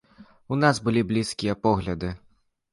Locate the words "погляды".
1.69-2.13